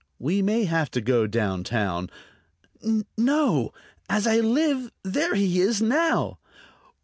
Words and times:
"We 0.17 0.41
may 0.41 0.63
have 0.63 0.89
to 0.97 0.99
go 0.99 1.27
down 1.27 1.63
town.... 1.63 2.09
No! 3.19 3.71
as 4.09 4.25
I 4.25 4.39
live, 4.39 4.89
there 5.03 5.35
he 5.35 5.59
is 5.61 5.79
now!" 5.79 6.39